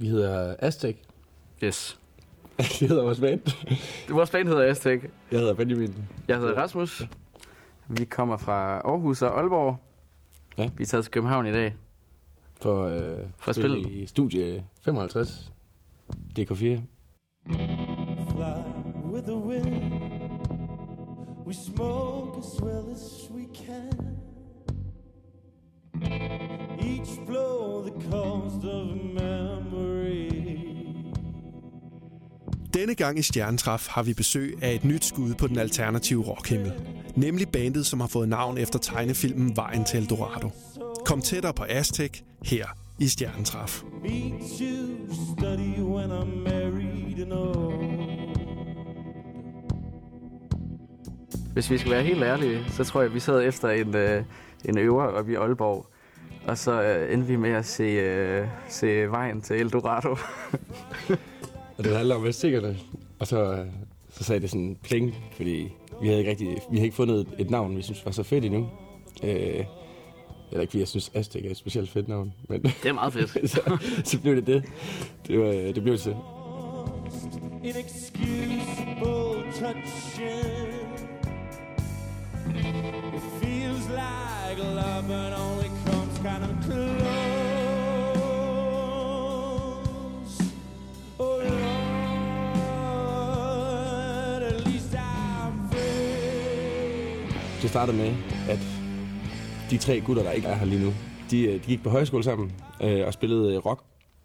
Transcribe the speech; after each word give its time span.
Vi 0.00 0.08
hedder 0.08 0.56
Aztec. 0.58 0.96
Yes. 1.64 2.00
Vi 2.80 2.86
hedder 2.86 3.02
vores 3.02 3.20
band. 3.20 3.40
Vores 4.12 4.30
band 4.30 4.48
hedder 4.48 4.62
Aztec. 4.70 5.02
Jeg 5.32 5.38
hedder 5.40 5.54
Benjamin. 5.54 5.94
Jeg 6.28 6.38
hedder 6.38 6.54
Rasmus. 6.54 7.02
Vi 7.88 8.04
kommer 8.04 8.36
fra 8.36 8.78
Aarhus 8.78 9.22
og 9.22 9.38
Aalborg. 9.40 9.76
Ja. 10.58 10.70
Vi 10.76 10.82
er 10.82 10.86
taget 10.86 11.04
til 11.04 11.12
København 11.12 11.46
i 11.46 11.52
dag. 11.52 11.74
For, 12.60 12.84
øh, 12.84 13.18
For 13.38 13.48
at 13.48 13.56
spille. 13.56 13.90
i 13.90 14.06
studie 14.06 14.64
55. 14.84 15.52
DK4. 16.38 16.80
fly 18.32 18.58
with 19.12 19.26
the 19.26 19.36
wind. 19.36 19.92
We 21.46 21.54
smoke 21.54 22.38
as 22.38 22.62
well 22.62 22.84
as 22.92 23.30
we 23.34 23.46
can. 23.54 24.18
Each 26.80 27.26
blow 27.26 27.82
the 27.82 28.10
cost 28.10 28.64
of 28.64 28.90
a 28.90 28.94
memory. 28.94 29.27
Denne 32.78 32.94
gang 32.94 33.18
i 33.18 33.22
Stjernetræf 33.22 33.88
har 33.88 34.02
vi 34.02 34.14
besøg 34.14 34.58
af 34.62 34.74
et 34.74 34.84
nyt 34.84 35.04
skud 35.04 35.34
på 35.34 35.46
den 35.46 35.58
alternative 35.58 36.24
rockhimmel. 36.24 36.72
Nemlig 37.16 37.48
bandet, 37.48 37.86
som 37.86 38.00
har 38.00 38.06
fået 38.06 38.28
navn 38.28 38.58
efter 38.58 38.78
tegnefilmen 38.78 39.56
Vejen 39.56 39.84
til 39.84 40.00
Eldorado. 40.00 40.50
Kom 41.04 41.20
tættere 41.20 41.54
på 41.54 41.64
Aztec 41.68 42.20
her 42.44 42.66
i 42.98 43.08
Stjernetræf. 43.08 43.82
Hvis 51.52 51.70
vi 51.70 51.78
skal 51.78 51.90
være 51.90 52.02
helt 52.02 52.22
ærlige, 52.22 52.64
så 52.70 52.84
tror 52.84 53.02
jeg, 53.02 53.14
vi 53.14 53.20
sad 53.20 53.42
efter 53.42 53.68
en, 53.68 53.96
øh, 53.96 54.24
en 54.64 54.78
øver 54.78 55.04
oppe 55.04 55.32
i 55.32 55.34
Aalborg. 55.34 55.86
Og 56.46 56.58
så 56.58 56.82
øh, 56.82 57.12
endte 57.12 57.28
vi 57.28 57.36
med 57.36 57.50
at 57.50 57.66
se, 57.66 57.82
øh, 57.82 58.46
se 58.68 59.10
vejen 59.10 59.40
til 59.40 59.56
Eldorado. 59.56 60.16
Og 61.78 61.84
det 61.84 61.96
handler 61.96 62.14
om 62.14 62.26
Aztekerne. 62.26 62.78
Og 63.18 63.26
så, 63.26 63.52
øh, 63.52 63.66
så 64.10 64.24
sagde 64.24 64.40
det 64.40 64.50
sådan 64.50 64.76
pling, 64.82 65.14
fordi 65.36 65.68
vi 66.00 66.06
havde 66.06 66.18
ikke, 66.18 66.30
rigtig, 66.30 66.46
vi 66.46 66.76
havde 66.76 66.84
ikke 66.84 66.96
fundet 66.96 67.20
et, 67.20 67.26
et 67.38 67.50
navn, 67.50 67.76
vi 67.76 67.82
synes 67.82 68.04
var 68.04 68.12
så 68.12 68.22
fedt 68.22 68.44
endnu. 68.44 68.68
Øh, 69.24 69.64
eller 70.50 70.60
ikke 70.60 70.70
fordi 70.70 70.78
jeg 70.78 70.88
synes 70.88 71.10
Aztek 71.14 71.46
er 71.46 71.50
et 71.50 71.56
specielt 71.56 71.90
fedt 71.90 72.08
navn, 72.08 72.34
men 72.48 72.62
Det 72.62 72.86
er 72.86 72.92
meget 72.92 73.12
fedt. 73.12 73.50
så, 73.50 73.78
så 74.04 74.20
blev 74.20 74.36
det 74.36 74.46
det. 74.46 74.64
Det, 75.26 75.38
var, 75.40 75.46
det 75.52 75.82
blev 75.82 75.92
det 75.92 76.00
til. 76.00 76.16
Inexcusable 77.64 79.52
touching. 79.52 80.78
It 83.14 83.22
feels 83.42 83.88
like 83.88 84.58
love, 84.58 85.04
but 85.08 85.32
only 85.38 85.68
comes 85.86 86.18
kind 86.18 86.44
of 86.44 86.57
Det 97.68 97.72
startede 97.72 97.96
med, 97.96 98.14
at 98.48 98.58
de 99.70 99.78
tre 99.78 100.00
gutter, 100.00 100.22
der 100.22 100.30
ikke 100.30 100.48
er 100.48 100.54
her 100.54 100.66
lige 100.66 100.84
nu, 100.84 100.92
de, 101.30 101.42
øh, 101.42 101.54
de 101.54 101.58
gik 101.58 101.82
på 101.82 101.90
højskole 101.90 102.24
sammen 102.24 102.52
øh, 102.82 103.06
og 103.06 103.12
spillede 103.12 103.54
øh, 103.54 103.66
rock, 103.66 103.82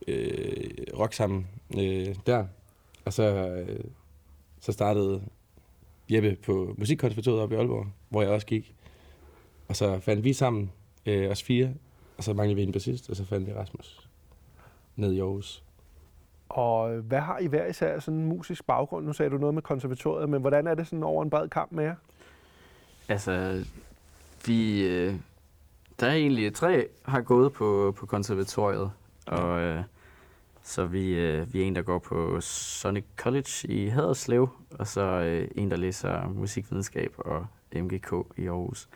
øh, 0.07 0.69
rock 0.99 1.13
sammen 1.13 1.47
øh, 1.79 2.15
der. 2.27 2.45
Og 3.05 3.13
så, 3.13 3.23
øh, 3.23 3.79
så 4.59 4.71
startede 4.71 5.21
Jeppe 6.09 6.37
på 6.45 6.75
Musikkonservatoriet 6.77 7.41
oppe 7.41 7.55
i 7.55 7.57
Aalborg, 7.57 7.85
hvor 8.09 8.21
jeg 8.21 8.31
også 8.31 8.47
gik. 8.47 8.75
Og 9.67 9.75
så 9.75 9.99
fandt 9.99 10.23
vi 10.23 10.33
sammen, 10.33 10.71
øh, 11.05 11.31
os 11.31 11.43
fire, 11.43 11.73
og 12.17 12.23
så 12.23 12.33
manglede 12.33 12.55
vi 12.55 12.63
en 12.63 12.71
bassist, 12.71 13.09
og 13.09 13.15
så 13.15 13.25
fandt 13.25 13.47
vi 13.47 13.53
Rasmus 13.53 14.09
ned 14.95 15.13
i 15.13 15.19
Aarhus. 15.19 15.63
Og 16.49 16.95
øh, 16.95 17.05
hvad 17.05 17.19
har 17.19 17.39
I 17.39 17.47
hver 17.47 17.65
især 17.65 17.99
sådan 17.99 18.19
en 18.19 18.25
musisk 18.25 18.67
baggrund? 18.67 19.05
Nu 19.05 19.13
sagde 19.13 19.29
du 19.29 19.37
noget 19.37 19.53
med 19.53 19.61
konservatoriet, 19.61 20.29
men 20.29 20.41
hvordan 20.41 20.67
er 20.67 20.75
det 20.75 20.87
sådan 20.87 21.03
over 21.03 21.23
en 21.23 21.29
bred 21.29 21.49
kamp 21.49 21.71
med 21.71 21.83
jer? 21.83 21.95
Altså, 23.09 23.65
vi... 24.45 24.83
Øh, 24.87 25.15
der 25.99 26.07
er 26.07 26.13
egentlig 26.13 26.53
tre, 26.53 26.87
har 27.05 27.21
gået 27.21 27.53
på, 27.53 27.95
på 27.97 28.05
konservatoriet. 28.05 28.91
Og 29.27 29.61
øh, 29.61 29.83
så 30.63 30.85
vi, 30.85 31.13
øh, 31.13 31.53
vi 31.53 31.61
er 31.61 31.65
en, 31.65 31.75
der 31.75 31.81
går 31.81 31.99
på 31.99 32.41
Sonic 32.41 33.03
College 33.17 33.67
i 33.67 33.87
Haderslev, 33.87 34.49
og 34.71 34.87
så 34.87 35.01
øh, 35.01 35.47
en, 35.55 35.71
der 35.71 35.77
læser 35.77 36.27
musikvidenskab 36.27 37.13
og 37.17 37.47
MGK 37.75 38.13
i 38.37 38.47
Aarhus. 38.47 38.89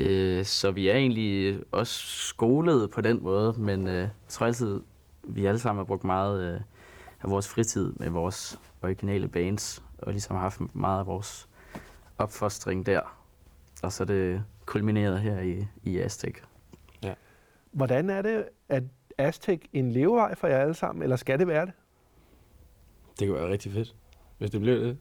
Øh, 0.00 0.44
så 0.44 0.70
vi 0.70 0.88
er 0.88 0.96
egentlig 0.96 1.60
også 1.72 2.06
skolet 2.06 2.90
på 2.90 3.00
den 3.00 3.22
måde, 3.22 3.54
men 3.58 3.88
øh, 3.88 3.94
jeg 3.94 4.10
tror 4.28 4.46
altid, 4.46 4.80
vi 5.22 5.46
alle 5.46 5.58
sammen 5.58 5.78
har 5.78 5.84
brugt 5.84 6.04
meget 6.04 6.54
øh, 6.54 6.60
af 7.22 7.30
vores 7.30 7.48
fritid 7.48 7.92
med 7.96 8.10
vores 8.10 8.58
originale 8.82 9.28
bands, 9.28 9.82
og 9.98 10.12
ligesom 10.12 10.36
har 10.36 10.42
haft 10.42 10.60
meget 10.74 11.00
af 11.00 11.06
vores 11.06 11.48
opfostring 12.18 12.86
der. 12.86 13.00
Og 13.82 13.92
så 13.92 14.04
det 14.04 14.44
kulmineret 14.66 15.20
her 15.20 15.40
i, 15.40 15.66
i 15.84 15.98
Aztec. 15.98 16.34
Hvordan 17.72 18.10
er 18.10 18.22
det, 18.22 18.44
at 18.68 18.82
Aztec 19.18 19.60
en 19.72 19.92
levevej 19.92 20.34
for 20.34 20.46
jer 20.46 20.58
alle 20.58 20.74
sammen, 20.74 21.02
eller 21.02 21.16
skal 21.16 21.38
det 21.38 21.46
være 21.48 21.66
det? 21.66 21.72
Det 23.20 23.28
kunne 23.28 23.40
være 23.40 23.50
rigtig 23.52 23.72
fedt, 23.72 23.94
hvis 24.38 24.50
det 24.50 24.60
blev 24.60 24.80
det. 24.80 24.98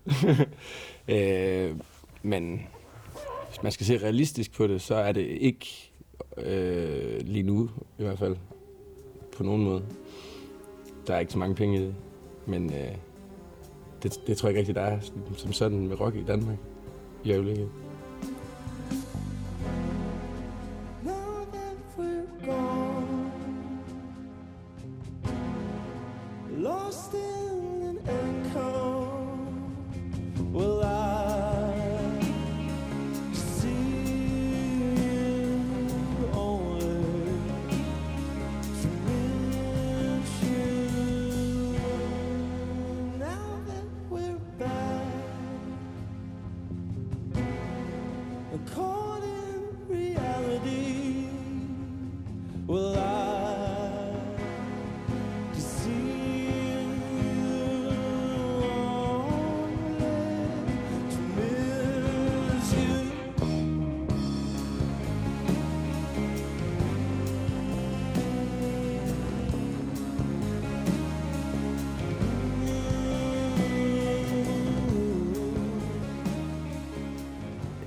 øh, 1.16 1.76
men 2.24 2.68
hvis 3.50 3.64
man 3.64 3.72
skal 3.72 3.86
se 3.86 3.98
realistisk 3.98 4.54
på 4.58 4.68
det, 4.68 4.82
så 4.82 4.96
er 4.96 5.12
det 5.12 5.22
ikke 5.22 5.92
øh, 6.38 7.22
lige 7.22 7.44
nu 7.44 7.70
i 7.98 8.04
hvert 8.04 8.20
fald 8.20 8.38
på 9.38 9.44
nogen 9.44 9.64
måde. 9.64 9.86
Der 11.08 11.16
er 11.16 11.20
ikke 11.20 11.32
så 11.32 11.40
mange 11.40 11.56
penge 11.56 11.78
i 11.78 11.82
det, 11.82 11.96
men 12.46 12.74
øh, 12.74 12.96
det, 14.04 14.14
det 14.28 14.38
tror 14.38 14.50
jeg 14.50 14.52
ikke 14.58 14.60
rigtig, 14.60 14.76
der 14.76 14.82
er 14.82 15.00
som- 15.00 15.36
som 15.38 15.54
sådan 15.54 15.88
med 15.88 16.00
rock 16.00 16.16
i 16.16 16.24
Danmark 16.24 16.58
i 17.26 17.32
øjeblikket. 17.32 17.85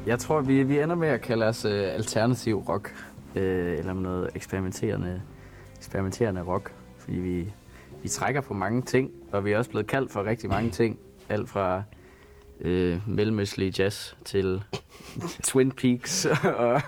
Jeg 0.08 0.18
tror, 0.18 0.40
vi, 0.40 0.62
vi 0.62 0.80
ender 0.80 0.94
med 0.94 1.08
at 1.08 1.20
kalde 1.20 1.46
os 1.46 1.64
øh, 1.64 1.94
alternativ 1.94 2.58
rock, 2.58 2.94
øh, 3.34 3.78
eller 3.78 3.92
noget 3.92 4.30
eksperimenterende, 4.34 5.22
eksperimenterende 5.76 6.42
rock, 6.42 6.72
fordi 6.98 7.18
vi, 7.18 7.52
vi 8.02 8.08
trækker 8.08 8.40
på 8.40 8.54
mange 8.54 8.82
ting, 8.82 9.10
og 9.32 9.44
vi 9.44 9.52
er 9.52 9.58
også 9.58 9.70
blevet 9.70 9.86
kaldt 9.86 10.12
for 10.12 10.24
rigtig 10.24 10.50
mange 10.50 10.70
ting. 10.70 10.98
Alt 11.28 11.48
fra 11.48 11.82
øh, 12.60 13.08
mellemøstlig 13.08 13.78
jazz 13.78 14.14
til 14.24 14.62
Twin 15.48 15.72
Peaks 15.72 16.26
og, 16.56 16.80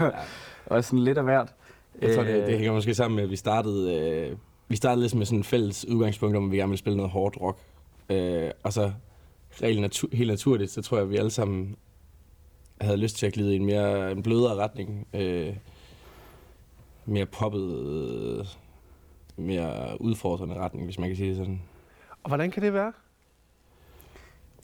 og 0.67 0.85
sådan 0.85 0.99
lidt 0.99 1.19
af 1.19 1.25
hvert. 1.25 1.55
Jeg 2.03 2.15
tror, 2.15 2.23
det, 2.23 2.35
Øh, 2.35 2.47
det 2.47 2.57
hænger 2.57 2.73
måske 2.73 2.95
sammen 2.95 3.17
med, 3.17 3.25
at 3.25 3.31
vi 3.31 3.37
startede, 3.37 4.01
øh, 4.31 4.37
vi 4.69 4.77
startede 4.77 5.03
lidt 5.03 5.15
med 5.15 5.27
sådan 5.27 5.39
en 5.39 5.45
fælles 5.45 5.89
udgangspunkt 5.89 6.37
om, 6.37 6.45
at 6.45 6.51
vi 6.53 6.57
gerne 6.57 6.71
ville 6.71 6.79
spille 6.79 6.97
noget 6.97 7.13
hårdt 7.13 7.37
rock. 7.41 7.59
Øh, 8.11 8.51
og 8.63 8.73
så 8.73 8.93
natu- 9.63 10.17
helt 10.17 10.29
naturligt, 10.31 10.71
så 10.71 10.83
tror 10.83 10.97
jeg, 10.97 11.05
at 11.05 11.11
vi 11.11 11.17
alle 11.17 11.31
sammen 11.31 11.77
havde 12.81 12.97
lyst 12.97 13.17
til 13.17 13.27
at 13.27 13.33
glide 13.33 13.53
i 13.53 13.57
en 13.57 13.65
mere 13.67 14.13
en 14.13 14.23
blødere 14.23 14.55
retning. 14.55 15.07
Øh, 15.15 15.57
mere 17.07 17.27
poppet, 17.27 18.59
mere 19.37 20.01
udfordrende 20.01 20.55
retning, 20.55 20.85
hvis 20.85 20.99
man 20.99 21.09
kan 21.09 21.17
sige 21.17 21.29
det 21.29 21.37
sådan. 21.37 21.63
Og 22.23 22.29
hvordan 22.31 22.51
kan 22.51 22.63
det 22.63 22.73
være? 22.75 22.93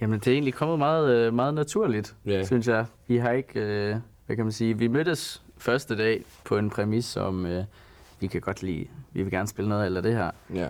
Jamen, 0.00 0.18
det 0.20 0.28
er 0.28 0.32
egentlig 0.32 0.54
kommet 0.54 0.78
meget, 0.78 1.10
øh, 1.16 1.34
meget 1.34 1.54
naturligt, 1.54 2.16
Ja. 2.26 2.44
synes 2.44 2.68
jeg. 2.68 2.86
Vi 3.06 3.16
har 3.16 3.30
ikke, 3.30 3.60
øh, 3.60 3.96
hvad 4.26 4.36
kan 4.36 4.44
man 4.44 4.52
sige, 4.52 4.78
vi 4.78 4.88
mødtes 4.88 5.42
første 5.58 5.96
dag 5.96 6.24
på 6.44 6.56
en 6.58 6.70
præmis 6.70 7.16
om, 7.16 7.46
øh, 7.46 7.64
vi 8.20 8.26
kan 8.26 8.40
godt 8.40 8.62
lide, 8.62 8.86
vi 9.12 9.22
vil 9.22 9.32
gerne 9.32 9.48
spille 9.48 9.68
noget 9.68 9.86
eller 9.86 10.00
det 10.00 10.12
her. 10.14 10.30
Ja. 10.54 10.68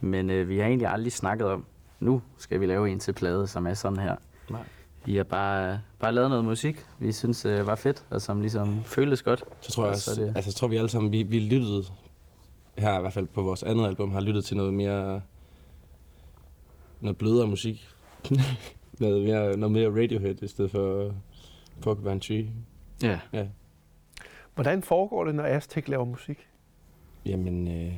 Men 0.00 0.30
øh, 0.30 0.48
vi 0.48 0.58
har 0.58 0.66
egentlig 0.66 0.88
aldrig 0.88 1.12
snakket 1.12 1.46
om, 1.46 1.64
nu 2.00 2.22
skal 2.38 2.60
vi 2.60 2.66
lave 2.66 2.90
en 2.90 2.98
til 2.98 3.12
plade, 3.12 3.46
som 3.46 3.66
er 3.66 3.74
sådan 3.74 3.98
her. 3.98 4.16
Nej. 4.50 4.60
Vi 5.08 5.16
har 5.16 5.24
bare, 5.24 5.80
bare 5.98 6.12
lavet 6.14 6.30
noget 6.30 6.44
musik, 6.44 6.86
vi 6.98 7.12
synes 7.12 7.44
øh, 7.44 7.66
var 7.66 7.74
fedt, 7.74 8.04
og 8.10 8.22
som 8.22 8.40
ligesom 8.40 8.84
føltes 8.84 9.22
godt. 9.22 9.44
Så 9.60 9.72
tror 9.72 9.82
jeg 9.82 9.88
Og 9.88 9.94
også, 9.94 10.14
så 10.14 10.20
det- 10.20 10.32
altså, 10.36 10.48
jeg 10.48 10.54
tror 10.54 10.68
vi 10.68 10.76
alle 10.76 10.88
sammen, 10.88 11.12
vi, 11.12 11.22
vi 11.22 11.38
lyttede, 11.40 11.84
her 12.78 12.98
i 12.98 13.00
hvert 13.00 13.12
fald 13.12 13.26
på 13.26 13.42
vores 13.42 13.62
andet 13.62 13.86
album, 13.86 14.10
har 14.10 14.20
lyttet 14.20 14.44
til 14.44 14.56
noget 14.56 14.74
mere, 14.74 15.22
noget 17.00 17.16
blødere 17.16 17.46
musik. 17.46 17.88
noget, 19.00 19.24
mere, 19.24 19.56
noget 19.56 19.72
mere 19.72 20.02
Radiohead 20.02 20.42
i 20.42 20.46
stedet 20.48 20.70
for 20.70 21.14
Porcupine 21.80 22.20
Tree. 22.20 22.50
Ja. 23.02 23.18
Ja. 23.32 23.46
Hvordan 24.54 24.82
foregår 24.82 25.24
det, 25.24 25.34
når 25.34 25.44
Aztec 25.44 25.88
laver 25.88 26.04
musik? 26.04 26.38
Jamen, 27.26 27.68
øh, 27.68 27.92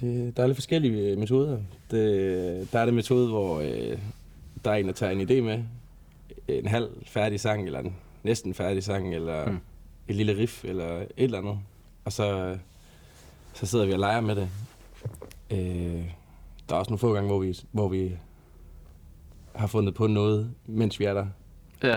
det, 0.00 0.36
der 0.36 0.42
er 0.42 0.46
lidt 0.46 0.56
forskellige 0.56 1.16
metoder. 1.16 1.58
Det, 1.90 2.72
der 2.72 2.78
er 2.78 2.84
det 2.84 2.94
metode, 2.94 3.28
hvor 3.28 3.60
øh, 3.60 3.98
der 4.64 4.70
er 4.70 4.74
en, 4.74 4.86
der 4.86 4.92
tager 4.92 5.12
en 5.12 5.20
idé 5.20 5.40
med. 5.42 5.64
En 6.48 6.66
halv 6.66 6.88
færdig 7.06 7.40
sang, 7.40 7.66
eller 7.66 7.78
en 7.80 7.96
næsten 8.22 8.54
færdig 8.54 8.82
sang, 8.84 9.14
eller 9.14 9.50
Mm. 9.50 9.58
et 10.08 10.14
lille 10.16 10.36
riff, 10.36 10.64
eller 10.64 10.96
et 10.96 11.08
eller 11.16 11.38
andet. 11.38 11.58
Og 12.04 12.12
så, 12.12 12.56
så 13.54 13.66
sidder 13.66 13.86
vi 13.86 13.92
og 13.92 13.98
leger 13.98 14.20
med 14.20 14.36
det. 14.36 14.48
Øh, 15.50 16.04
der 16.68 16.74
er 16.74 16.78
også 16.78 16.90
nogle 16.90 16.98
få 16.98 17.12
gange, 17.14 17.28
hvor 17.28 17.38
vi, 17.38 17.58
hvor 17.72 17.88
vi 17.88 18.16
har 19.54 19.66
fundet 19.66 19.94
på 19.94 20.06
noget, 20.06 20.50
mens 20.66 21.00
vi 21.00 21.04
er 21.04 21.14
der. 21.14 21.26
Ja. 21.82 21.96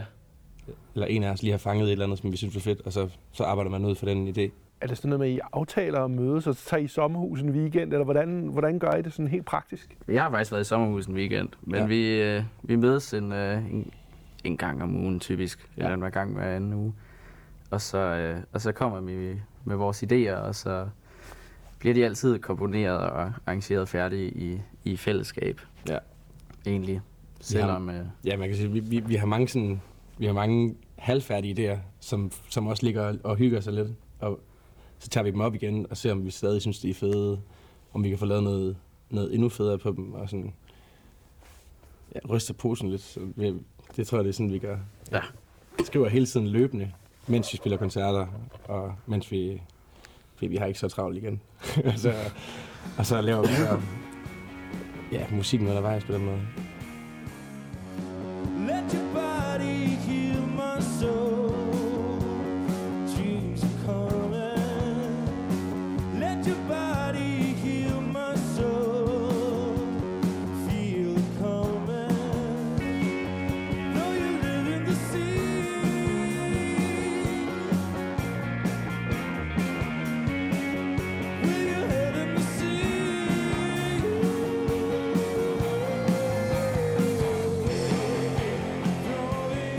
Eller 0.94 1.08
en 1.08 1.24
af 1.24 1.32
os 1.32 1.42
lige 1.42 1.52
har 1.52 1.58
fanget 1.58 1.86
et 1.88 1.92
eller 1.92 2.06
andet, 2.06 2.20
som 2.20 2.32
vi 2.32 2.38
synes 2.38 2.56
er 2.56 2.60
fedt, 2.60 2.82
og 2.82 2.94
så, 2.94 3.10
så 3.32 3.44
arbejder 3.44 3.72
man 3.72 3.86
ud 3.86 3.96
for 3.96 4.06
den 4.06 4.28
idé. 4.38 4.50
Er 4.82 4.88
det 4.88 4.98
sådan 4.98 5.10
noget 5.10 5.20
med, 5.20 5.28
at 5.28 5.34
I 5.34 5.40
aftaler 5.54 6.00
at 6.04 6.12
mødes, 6.12 6.48
og 6.48 6.56
så 6.56 6.66
tager 6.66 6.84
I 6.84 6.88
sommerhus 6.88 7.42
en 7.42 7.50
weekend, 7.50 7.94
eller 7.94 8.04
hvordan, 8.04 8.48
hvordan 8.48 8.80
gør 8.80 8.92
I 8.92 9.02
det 9.02 9.14
sådan 9.14 9.28
helt 9.28 9.46
praktisk? 9.46 9.98
Jeg 10.08 10.24
har 10.24 10.30
faktisk 10.30 10.52
været 10.52 10.62
i 10.62 10.68
sommerhus 10.68 11.06
en 11.06 11.16
weekend, 11.16 11.50
men 11.62 11.80
ja. 11.80 11.86
Vi, 11.86 12.22
øh, 12.22 12.44
vi 12.64 12.76
mødes 12.76 13.14
en, 13.14 13.32
øh, 13.32 13.72
en, 13.72 13.92
en 14.44 14.58
gang 14.58 14.84
om 14.84 14.96
ugen 14.96 15.20
typisk, 15.20 15.70
ja. 15.78 15.84
Eller 15.84 16.06
en 16.06 16.12
gang 16.12 16.34
hver 16.34 16.56
anden 16.56 16.74
uge. 16.74 16.94
Og 17.72 17.82
så, 17.82 17.98
øh, 17.98 18.40
og 18.54 18.62
så 18.62 18.72
kommer 18.72 19.02
vi 19.02 19.40
med 19.66 19.76
vores 19.76 20.04
idéer, 20.04 20.36
og 20.36 20.56
så 20.56 20.88
bliver 21.80 21.94
de 21.94 22.06
altid 22.06 22.40
komponeret 22.40 22.98
og 22.98 23.22
arrangeret 23.46 23.90
færdige 23.90 24.30
i, 24.30 24.62
i 24.84 24.98
fællesskab. 24.98 25.62
Ja. 25.90 25.98
Egentlig. 26.68 27.02
Selvom... 27.42 27.90
Øh, 27.90 28.06
Ja, 28.26 28.38
man 28.38 28.48
kan 28.48 28.58
sige, 28.58 28.72
vi, 28.72 28.80
vi, 28.80 29.00
vi 29.00 29.16
har 29.16 29.26
mange 29.26 29.48
sådan, 29.48 29.82
vi 30.18 30.26
har 30.26 30.34
mange 30.34 30.76
halvfærdige 30.98 31.74
idéer, 31.74 31.78
som, 32.00 32.32
som 32.50 32.68
også 32.68 32.86
ligger 32.86 33.16
og 33.24 33.36
hygger 33.36 33.60
sig 33.60 33.74
lidt. 33.74 33.88
Og 34.20 34.40
så 35.00 35.10
tager 35.10 35.24
vi 35.24 35.32
dem 35.32 35.42
op 35.42 35.56
igen 35.56 35.88
og 35.90 35.98
ser, 35.98 36.12
om 36.12 36.26
vi 36.26 36.32
stadig 36.32 36.62
synes, 36.62 36.80
de 36.80 36.90
er 36.90 36.94
fede. 36.94 37.42
Om 37.94 38.04
vi 38.04 38.10
kan 38.10 38.18
få 38.18 38.26
lavet 38.26 38.44
noget, 38.44 38.78
noget 39.10 39.34
endnu 39.34 39.50
federe 39.50 39.78
på 39.78 39.92
dem. 39.92 40.14
Og 40.14 40.30
sådan, 40.30 40.54
ja, 42.16 42.20
ryster 42.30 42.54
posen 42.54 42.90
lidt. 42.90 43.02
Så 43.02 43.20
vi, 43.36 43.54
det 43.96 44.08
tror 44.08 44.18
jeg, 44.18 44.26
det 44.26 44.30
er 44.30 44.34
sådan, 44.34 44.54
vi 44.54 44.60
gør. 44.60 44.78
Ja. 45.12 45.22
Skriver 45.84 46.10
hele 46.10 46.26
tiden 46.26 46.48
løbende, 46.48 46.92
mens 47.28 47.54
vi 47.54 47.58
spiller 47.58 47.78
koncerter, 47.78 48.28
og 48.66 48.96
mens 49.06 49.32
vi, 49.32 49.62
fordi 50.36 50.48
vi 50.48 50.58
har 50.58 50.66
ikke 50.66 50.80
så 50.80 50.88
travlt 50.88 51.18
igen. 51.18 51.42
og, 51.94 52.00
så, 52.00 52.14
og 52.98 53.06
så 53.06 53.22
laver 53.22 53.42
vi 53.42 53.54
så, 53.54 53.82
ja, 55.12 55.26
musikken 55.32 55.68
undervejs 55.68 56.04
på 56.04 56.14
den 56.14 56.26
måde. 56.26 56.42
Let 58.68 58.92
your 58.94 59.14
body 59.14 59.88
heal 60.08 60.42
my 60.48 60.82
soul. 61.00 61.47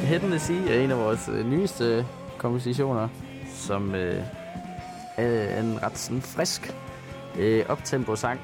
Hidden 0.09 0.31
the 0.31 0.39
Sea 0.39 0.57
er 0.69 0.81
en 0.85 0.91
af 0.91 0.99
vores 0.99 1.29
øh, 1.29 1.51
nyeste 1.51 2.07
kompositioner, 2.39 3.09
som 3.47 3.95
øh, 3.95 4.23
er 5.17 5.61
en 5.61 5.83
ret 5.83 5.99
sådan 5.99 6.23
frisk 6.23 6.75
øh, 7.39 7.65
optempo-sang. 7.69 8.41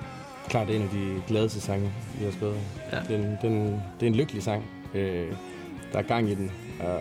klart 0.49 0.70
en 0.70 0.82
af 0.82 0.88
de 0.88 1.22
gladeste 1.26 1.61
sange, 1.61 1.93
vi 2.19 2.25
har 2.25 2.32
skrevet. 2.32 2.56
Ja. 2.93 3.00
Den, 3.08 3.38
den, 3.43 3.64
det 4.00 4.02
er 4.02 4.06
en 4.06 4.14
lykkelig 4.14 4.43
sang. 4.43 4.64
Øh, 4.94 5.32
der 5.93 5.99
er 5.99 6.02
gang 6.02 6.28
i 6.31 6.34
den, 6.34 6.50
og 6.81 7.00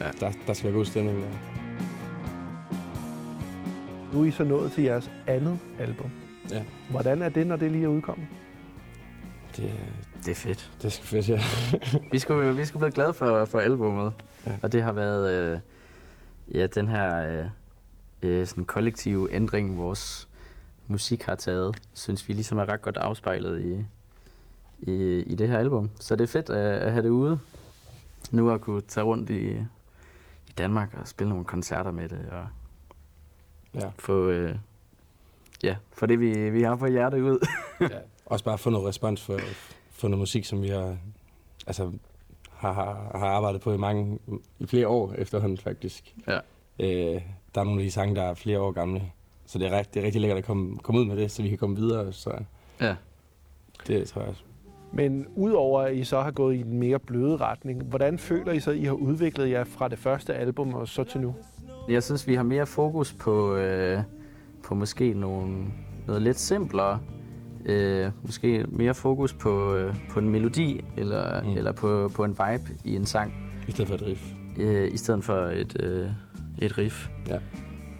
Ja. 0.00 0.04
ja. 0.06 0.10
der, 0.20 0.32
der 0.46 0.52
skal 0.52 0.64
være 0.68 0.76
god 0.76 0.84
stemning. 0.84 1.18
Der. 1.18 1.28
Nu 4.12 4.22
er 4.22 4.24
I 4.26 4.30
så 4.30 4.44
nået 4.44 4.72
til 4.72 4.84
jeres 4.84 5.10
andet 5.26 5.58
album. 5.78 6.10
Ja. 6.50 6.62
Hvordan 6.90 7.22
er 7.22 7.28
det, 7.28 7.46
når 7.46 7.56
det 7.56 7.70
lige 7.72 7.84
er 7.84 7.88
udkommet? 7.88 8.26
Det, 9.56 9.70
Det 10.24 10.30
er 10.30 10.34
fedt. 10.34 10.70
det 10.82 10.92
skal 10.92 11.06
fedt, 11.06 11.28
ja. 11.28 11.40
Vi 12.12 12.18
skulle, 12.18 12.56
vi 12.56 12.64
skulle 12.64 12.80
blive 12.80 12.94
glade 12.94 13.14
for, 13.14 13.44
for 13.44 13.60
albumet. 13.60 14.12
Ja. 14.46 14.52
Og 14.62 14.72
det 14.72 14.82
har 14.82 14.92
været 14.92 15.32
øh, 15.32 15.60
ja, 16.54 16.66
den 16.66 16.88
her 16.88 17.40
øh, 17.40 17.46
øh, 18.22 18.46
sådan 18.46 18.64
kollektive 18.64 19.32
ændring, 19.32 19.78
vores 19.78 20.28
musik 20.86 21.22
har 21.22 21.34
taget, 21.34 21.76
synes 21.94 22.28
vi 22.28 22.32
ligesom 22.32 22.58
er 22.58 22.68
ret 22.68 22.82
godt 22.82 22.96
afspejlet 22.96 23.60
i, 23.64 23.86
i, 24.90 25.20
i 25.20 25.34
det 25.34 25.48
her 25.48 25.58
album. 25.58 25.90
Så 26.00 26.16
det 26.16 26.22
er 26.22 26.28
fedt 26.28 26.50
at, 26.50 26.80
at 26.80 26.92
have 26.92 27.02
det 27.02 27.08
ude. 27.08 27.38
Nu 28.30 28.50
at 28.50 28.60
kunne 28.60 28.80
tage 28.80 29.04
rundt 29.04 29.30
i, 29.30 29.50
i 30.48 30.52
Danmark 30.58 30.94
og 31.00 31.08
spille 31.08 31.28
nogle 31.28 31.44
koncerter 31.44 31.90
med 31.90 32.08
det. 32.08 32.26
Og 32.30 32.46
ja. 33.74 33.90
få, 33.98 34.28
øh, 34.28 34.56
ja, 35.62 35.76
få 35.92 36.06
det, 36.06 36.20
vi, 36.20 36.50
vi 36.50 36.62
har 36.62 36.76
på 36.76 36.86
hjertet 36.86 37.20
ud. 37.20 37.46
ja. 37.80 37.86
Også 38.26 38.44
bare 38.44 38.58
få 38.58 38.70
noget 38.70 38.88
respons 38.88 39.22
for, 39.22 39.40
for 40.00 40.08
noget 40.08 40.18
musik, 40.20 40.44
som 40.44 40.62
vi 40.62 40.68
har, 40.68 40.96
altså, 41.66 41.92
har, 42.50 42.72
har, 42.72 43.10
har 43.18 43.26
arbejdet 43.26 43.60
på 43.60 43.72
i 43.72 43.76
mange, 43.76 44.18
i 44.58 44.66
flere 44.66 44.88
år 44.88 45.12
efterhånden 45.12 45.58
faktisk. 45.58 46.14
Ja. 46.28 46.38
Øh, 46.78 47.22
der 47.54 47.60
er 47.60 47.64
nogle 47.64 47.80
af 47.80 47.84
de 47.84 47.90
sange, 47.90 48.14
der 48.16 48.22
er 48.22 48.34
flere 48.34 48.60
år 48.60 48.70
gamle. 48.70 49.02
Så 49.46 49.58
det 49.58 49.66
er, 49.72 49.78
rigt, 49.78 49.94
det 49.94 50.00
er 50.00 50.04
rigtig 50.04 50.20
lækkert 50.20 50.38
at 50.38 50.44
komme, 50.44 50.78
komme 50.78 51.00
ud 51.00 51.06
med 51.06 51.16
det, 51.16 51.30
så 51.30 51.42
vi 51.42 51.48
kan 51.48 51.58
komme 51.58 51.76
videre. 51.76 52.12
Så 52.12 52.30
Ja. 52.80 52.94
det 53.86 54.08
tror 54.08 54.20
jeg 54.20 54.30
også. 54.30 54.42
Men 54.92 55.26
udover 55.36 55.80
at 55.82 55.94
I 55.94 56.04
så 56.04 56.20
har 56.20 56.30
gået 56.30 56.54
i 56.54 56.60
en 56.60 56.78
mere 56.78 56.98
bløde 56.98 57.36
retning, 57.36 57.82
hvordan 57.84 58.18
føler 58.18 58.52
I 58.52 58.60
så, 58.60 58.70
at 58.70 58.76
I 58.76 58.84
har 58.84 58.92
udviklet 58.92 59.50
jer 59.50 59.64
fra 59.64 59.88
det 59.88 59.98
første 59.98 60.34
album 60.34 60.74
og 60.74 60.88
så 60.88 61.04
til 61.04 61.20
nu? 61.20 61.34
Jeg 61.88 62.02
synes, 62.02 62.26
vi 62.26 62.34
har 62.34 62.42
mere 62.42 62.66
fokus 62.66 63.12
på, 63.12 63.54
øh, 63.56 64.02
på 64.64 64.74
måske 64.74 65.14
nogle, 65.14 65.64
noget 66.06 66.22
lidt 66.22 66.38
simplere. 66.38 67.00
Øh, 67.66 68.10
måske 68.22 68.64
mere 68.68 68.94
fokus 68.94 69.32
på, 69.32 69.74
øh, 69.74 69.94
på 70.10 70.18
en 70.18 70.28
melodi 70.28 70.84
eller, 70.96 71.42
mm. 71.42 71.56
Eller 71.56 71.72
på, 71.72 72.10
på 72.14 72.24
en 72.24 72.30
vibe 72.30 72.70
i 72.84 72.96
en 72.96 73.06
sang, 73.06 73.32
I 73.68 73.70
stedet 73.70 73.88
for 73.88 73.94
et 73.94 74.02
riff. 74.02 74.22
øh, 74.58 74.94
i 74.94 74.96
stedet 74.96 75.24
for 75.24 75.34
et, 75.46 75.76
øh, 75.82 76.08
et 76.58 76.78
riff. 76.78 77.08
Ja. 77.28 77.38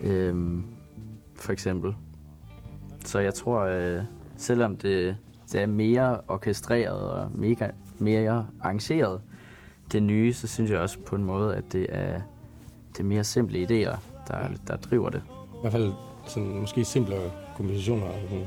Øh, 0.03 0.59
for 1.35 1.53
eksempel. 1.53 1.95
Så 3.05 3.19
jeg 3.19 3.35
tror, 3.35 3.61
øh, 3.61 4.03
selvom 4.37 4.77
det, 4.77 5.17
det 5.53 5.61
er 5.61 5.67
mere 5.67 6.21
orkestreret 6.29 7.11
og 7.11 7.31
mega, 7.35 7.69
mere 7.99 8.47
arrangeret, 8.61 9.21
det 9.93 10.03
nye, 10.03 10.33
så 10.33 10.47
synes 10.47 10.71
jeg 10.71 10.79
også 10.79 10.99
på 11.07 11.17
en 11.17 11.25
måde, 11.25 11.57
at 11.57 11.65
det 11.73 11.87
er, 11.89 12.21
det 12.93 13.01
er 13.01 13.05
mere 13.05 13.25
simple 13.25 13.59
idéer, 13.59 13.97
der, 14.29 14.49
der 14.67 14.77
driver 14.77 15.11
det. 15.11 15.23
I 15.29 15.59
hvert 15.61 15.73
fald 15.73 15.93
sådan, 16.27 16.49
måske 16.49 16.85
simplere 16.85 17.31
kompositioner. 17.57 18.07
og 18.07 18.15
Sådan. 18.29 18.45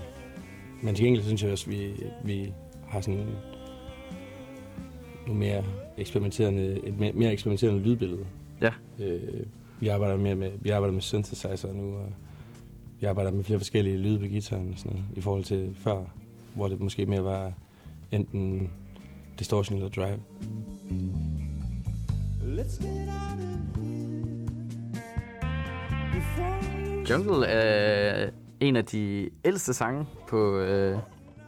Men 0.84 0.96
til 0.96 1.06
gengæld 1.06 1.24
synes 1.24 1.44
jeg 1.44 1.52
også, 1.52 1.70
at 1.70 1.78
vi, 1.78 1.94
vi 2.24 2.54
har 2.88 3.02
sådan 3.02 3.28
nogle 5.28 5.40
mere 5.40 5.64
eksperimenterende, 5.98 6.80
et 6.84 7.00
mere, 7.00 7.12
mere 7.14 7.32
eksperimenterende 7.32 7.80
lydbillede. 7.80 8.26
Ja. 8.62 8.72
Øh, 9.00 9.46
vi 9.80 9.88
arbejder 9.88 10.18
mere 10.18 10.36
med, 10.36 10.52
vi 10.62 10.70
arbejder 10.70 10.94
med 10.94 11.02
synthesizer 11.02 11.74
nu, 11.74 11.96
og 11.96 12.14
vi 13.00 13.06
arbejder 13.06 13.32
med 13.32 13.44
flere 13.44 13.60
forskellige 13.60 13.98
lyde 13.98 14.20
på 14.20 14.26
gitaren 14.26 14.70
og 14.72 14.78
sådan 14.78 14.92
noget, 14.92 15.06
i 15.16 15.22
forhold 15.22 15.44
til 15.44 15.76
før, 15.76 16.04
hvor 16.56 16.68
det 16.68 16.80
måske 16.80 17.06
mere 17.06 17.24
var 17.24 17.54
enten 18.12 18.70
distortion 19.40 19.78
eller 19.78 19.90
drive. 19.90 20.20
Let's 22.42 22.78
get 22.82 23.08
out 23.08 23.40
of 23.40 23.84
here 23.84 24.14
Jungle 27.10 27.46
er 27.46 28.30
en 28.64 28.76
af 28.76 28.86
de 28.86 29.30
ældste 29.46 29.74
sange 29.74 30.06
på, 30.28 30.58
øh, 30.58 30.98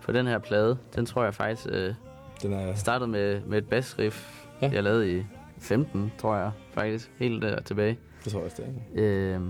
på 0.04 0.12
den 0.12 0.28
her 0.28 0.40
plade. 0.40 0.78
Den 0.96 1.06
tror 1.06 1.24
jeg 1.24 1.34
faktisk 1.34 1.68
øh, 1.72 1.94
Den 2.42 2.54
er, 2.54 2.76
startede 2.76 3.10
med, 3.10 3.42
med 3.48 3.58
et 3.58 3.70
bassriff, 3.70 4.46
ja. 4.62 4.70
Jeg 4.74 4.84
lavede 4.84 5.18
i 5.20 5.24
15, 5.60 6.12
tror 6.18 6.36
jeg 6.36 6.52
faktisk, 6.74 7.12
helt 7.20 7.42
der 7.42 7.62
tilbage. 7.62 7.98
det 8.24 8.32
tror 8.32 8.40
jeg 8.40 8.46
også, 8.46 8.62
det 8.94 9.04
er. 9.04 9.36
Øh, 9.36 9.42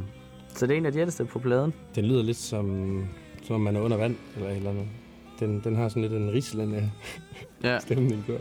så 0.47 0.67
det 0.67 0.73
er 0.73 0.77
en 0.77 0.85
af 0.85 0.91
de 0.91 0.99
ældste 0.99 1.25
på 1.25 1.39
pladen. 1.39 1.73
Den 1.95 2.05
lyder 2.05 2.23
lidt 2.23 2.37
som, 2.37 3.07
som 3.43 3.55
om 3.55 3.61
man 3.61 3.75
er 3.75 3.79
under 3.81 3.97
vand, 3.97 4.15
eller 4.35 4.49
et 4.49 4.55
eller 4.57 4.69
andet. 4.69 4.87
Den, 5.39 5.61
den 5.63 5.75
har 5.75 5.89
sådan 5.89 6.01
lidt 6.01 6.13
en 6.13 6.31
rislende 6.31 6.91
Ja, 7.63 7.79
stemning. 7.85 8.23
Gør. 8.27 8.37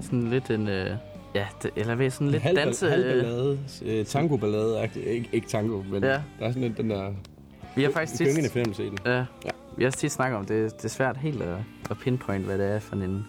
sådan 0.00 0.30
lidt 0.30 0.50
en... 0.50 0.68
Øh, 0.68 0.96
ja, 1.34 1.46
det, 1.62 1.70
eller 1.76 1.94
ved 1.94 2.10
sådan 2.10 2.28
lidt 2.28 2.42
halv, 2.42 2.56
danse... 2.56 2.90
Halv 2.90 3.04
Øh, 3.04 3.10
ballade, 3.22 4.04
tango-ballade 4.04 4.88
ikke, 4.96 5.28
ikke 5.32 5.48
tango, 5.48 5.82
men 5.82 6.02
Ja. 6.04 6.08
der 6.08 6.20
er 6.40 6.48
sådan 6.48 6.62
lidt 6.62 6.76
den 6.76 6.90
der 6.90 7.12
vi 7.76 7.82
har 7.82 7.90
faktisk 7.90 8.18
gyngende 8.22 8.42
tit, 8.42 8.50
fornemmelse 8.52 8.84
i 8.86 8.88
den. 8.88 8.98
ja, 9.06 9.16
Ja. 9.18 9.50
vi 9.76 9.84
har 9.84 9.90
tit 9.90 10.12
snakket 10.12 10.38
om, 10.38 10.44
det, 10.44 10.76
det 10.76 10.84
er 10.84 10.88
svært 10.88 11.16
helt 11.16 11.42
at, 11.42 11.56
at 11.90 11.96
pinpoint, 11.98 12.44
hvad 12.44 12.58
det 12.58 12.66
er 12.66 12.78
for 12.78 12.94
en... 12.94 13.00
Men 13.02 13.24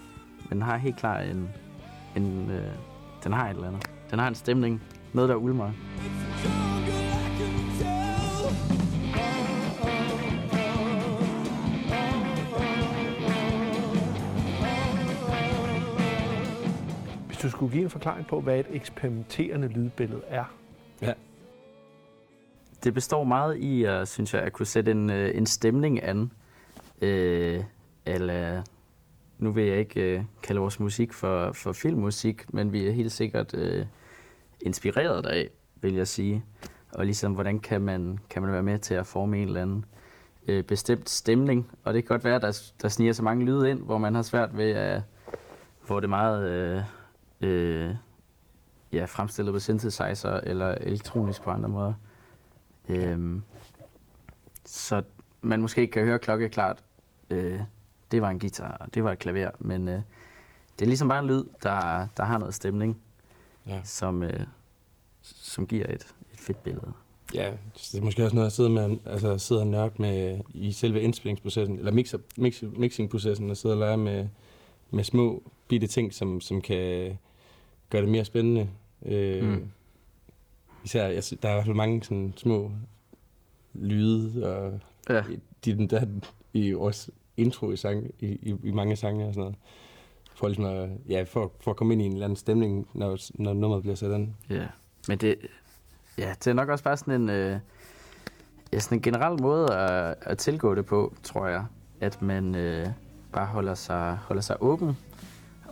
den 0.51 0.61
har 0.61 0.77
helt 0.77 0.97
klart 0.97 1.25
en... 1.27 1.49
en 2.15 2.51
øh, 2.51 2.61
den 3.23 3.33
har 3.33 3.49
et 3.49 3.55
eller 3.55 3.67
andet. 3.67 3.85
Den 4.11 4.19
har 4.19 4.27
en 4.27 4.35
stemning. 4.35 4.81
Noget, 5.13 5.29
der 5.29 5.35
ulmer. 5.35 5.71
Skulle 17.53 17.71
give 17.71 17.83
en 17.83 17.89
forklaring 17.89 18.27
på, 18.27 18.41
hvad 18.41 18.59
et 18.59 18.65
eksperimenterende 18.69 19.67
lydbillede 19.67 20.21
er. 20.27 20.45
Ja. 21.01 21.13
Det 22.83 22.93
består 22.93 23.23
meget 23.23 23.57
i, 23.57 23.87
uh, 23.87 24.05
synes 24.05 24.33
jeg, 24.33 24.41
at 24.41 24.53
kunne 24.53 24.65
sætte 24.65 24.91
en, 24.91 25.09
uh, 25.09 25.15
en 25.15 25.45
stemning 25.45 26.03
an. 26.03 26.31
Øh, 27.01 27.59
uh, 27.59 27.65
eller, 28.05 28.63
nu 29.37 29.51
vil 29.51 29.65
jeg 29.65 29.77
ikke 29.77 30.19
uh, 30.19 30.25
kalde 30.43 30.61
vores 30.61 30.79
musik 30.79 31.13
for, 31.13 31.51
for 31.51 31.71
filmmusik, 31.71 32.53
men 32.53 32.73
vi 32.73 32.87
er 32.87 32.91
helt 32.91 33.11
sikkert 33.11 33.53
uh, 33.53 33.85
inspireret 34.61 35.25
af, 35.25 35.49
vil 35.81 35.93
jeg 35.93 36.07
sige. 36.07 36.43
Og 36.93 37.05
ligesom, 37.05 37.33
hvordan 37.33 37.59
kan 37.59 37.81
man, 37.81 38.19
kan 38.29 38.41
man 38.41 38.51
være 38.51 38.63
med 38.63 38.79
til 38.79 38.93
at 38.93 39.07
forme 39.07 39.37
en 39.37 39.47
eller 39.47 39.61
anden 39.61 39.85
øh, 40.47 40.63
bestemt 40.63 41.09
stemning. 41.09 41.71
Og 41.83 41.93
det 41.93 42.03
kan 42.03 42.07
godt 42.07 42.23
være, 42.23 42.35
at 42.35 42.41
der, 42.41 42.61
der 42.81 42.87
sniger 42.87 43.13
så 43.13 43.23
mange 43.23 43.45
lyde 43.45 43.69
ind, 43.69 43.79
hvor 43.79 43.97
man 43.97 44.15
har 44.15 44.21
svært 44.21 44.57
ved 44.57 44.71
at... 44.71 45.01
Hvor 45.87 45.99
det 45.99 46.09
meget... 46.09 46.49
Øh, 46.49 46.81
øh, 47.43 47.95
ja, 48.93 49.05
fremstillet 49.05 49.53
på 49.53 49.59
synthesizer 49.59 50.31
eller 50.43 50.67
elektronisk 50.71 51.41
på 51.41 51.49
andre 51.49 51.69
måder. 51.69 51.93
Øhm, 52.89 53.43
så 54.65 55.03
man 55.41 55.61
måske 55.61 55.81
ikke 55.81 55.91
kan 55.91 56.03
høre 56.03 56.19
klokkeklart, 56.19 56.83
øh, 57.29 57.59
det 58.11 58.21
var 58.21 58.29
en 58.29 58.39
guitar, 58.39 58.77
og 58.79 58.93
det 58.93 59.03
var 59.03 59.11
et 59.11 59.19
klaver, 59.19 59.51
men 59.59 59.87
øh, 59.87 60.01
det 60.79 60.81
er 60.81 60.85
ligesom 60.85 61.07
bare 61.09 61.19
en 61.19 61.27
lyd, 61.27 61.43
der, 61.63 62.07
der 62.17 62.23
har 62.23 62.37
noget 62.37 62.53
stemning, 62.53 62.97
Ja. 63.67 63.81
som, 63.83 64.23
øh, 64.23 64.39
som 65.21 65.67
giver 65.67 65.85
et, 65.85 66.13
et 66.33 66.39
fedt 66.39 66.63
billede. 66.63 66.91
Ja, 67.33 67.51
det 67.75 67.99
er 67.99 68.01
måske 68.01 68.23
også 68.23 68.35
noget, 68.35 68.45
jeg 68.45 68.51
sidder, 68.51 68.69
med, 68.69 68.97
altså, 69.05 69.37
sidder 69.37 69.61
og 69.61 69.91
med 69.97 70.39
i 70.53 70.71
selve 70.71 71.01
indspillingsprocessen, 71.01 71.77
eller 71.77 71.91
mixer, 71.91 72.17
mix, 72.37 72.63
mixingprocessen, 72.77 73.49
og 73.49 73.57
sidder 73.57 73.75
og 73.75 73.79
lærer 73.79 73.95
med, 73.95 74.27
med 74.91 75.03
små 75.03 75.43
bitte 75.67 75.87
ting, 75.87 76.13
som, 76.13 76.41
som 76.41 76.61
kan 76.61 77.17
gøre 77.89 78.01
det 78.01 78.09
mere 78.09 78.25
spændende. 78.25 78.69
Øh, 79.05 79.43
Mm. 79.49 79.69
Især, 80.83 81.07
jeg, 81.07 81.23
der 81.41 81.49
er 81.49 81.53
i 81.53 81.55
hvert 81.55 81.65
fald 81.65 81.75
mange 81.75 82.03
sådan 82.03 82.33
små 82.37 82.71
lyde, 83.73 84.55
og 84.55 84.79
Ja, 85.09 85.23
de, 85.65 85.87
der 85.87 86.05
i 86.53 86.71
vores 86.71 87.09
intro 87.37 87.71
i, 87.71 87.77
sang, 87.77 88.11
i, 88.19 88.25
i, 88.25 88.55
i 88.63 88.71
mange 88.71 88.95
sange 88.95 89.25
og 89.27 89.33
sådan 89.33 89.41
noget. 89.41 89.55
For, 90.35 90.47
ligesom 90.47 90.65
at, 90.65 90.89
ja, 91.09 91.23
for, 91.23 91.51
for 91.61 91.71
at 91.71 91.77
komme 91.77 91.93
ind 91.93 92.01
i 92.01 92.05
en 92.05 92.11
eller 92.13 92.25
anden 92.25 92.37
stemning, 92.37 92.87
når, 92.93 93.17
når 93.41 93.53
nummeret 93.53 93.81
bliver 93.83 93.95
sat 93.95 94.11
an. 94.11 94.35
ja. 94.49 94.67
Men 95.07 95.17
det, 95.17 95.35
ja, 96.17 96.29
det 96.39 96.47
er 96.47 96.53
nok 96.53 96.69
også 96.69 96.83
bare 96.83 96.97
sådan 96.97 97.21
en, 97.21 97.29
øh, 97.29 97.59
ja, 98.73 98.79
sådan 98.79 98.97
en 98.97 99.01
generel 99.01 99.41
måde 99.41 99.73
at, 99.75 100.15
at 100.21 100.37
tilgå 100.37 100.75
det 100.75 100.85
på, 100.85 101.13
tror 101.23 101.47
jeg. 101.47 101.65
At 102.01 102.21
man 102.21 102.55
øh, 102.55 102.87
bare 103.31 103.45
holder 103.45 103.73
sig, 103.75 104.17
holder 104.17 104.41
sig 104.41 104.57
åben 104.61 104.97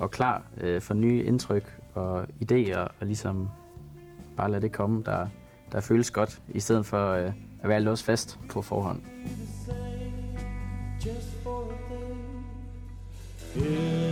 og 0.02 0.12
klar 0.12 0.44
øh, 0.62 0.82
for 0.82 0.94
nye 0.94 1.24
indtryk 1.24 1.80
og 1.94 2.24
idéer, 2.24 2.80
og 2.80 3.06
ligesom 3.06 3.50
bare 4.38 4.52
lade 4.52 4.62
det 4.62 4.72
komme, 4.72 5.04
der, 5.06 5.28
der 5.72 5.80
føles 5.80 6.12
godt, 6.12 6.42
i 6.50 6.60
stedet 6.60 6.86
for 6.86 7.12
øh, 7.12 7.32
at 7.64 7.70
være 7.70 7.82
låst 7.82 8.04
fast 8.04 8.40
på 8.50 8.62
forhånd. 8.62 9.02
Yeah. 13.58 14.11